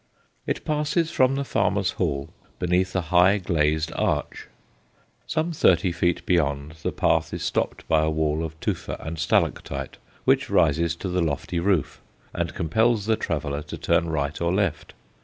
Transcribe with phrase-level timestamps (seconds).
[0.47, 4.47] It passes from the farmer's hall beneath a high glazed arch.
[5.27, 9.97] Some thirty feet beyond, the path is stopped by a wall of tufa and stalactite
[10.25, 12.01] which rises to the lofty roof,
[12.33, 14.95] and compels the traveller to turn right or left.